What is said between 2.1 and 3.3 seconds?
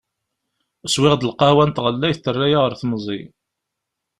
terra-yi ar temẓi.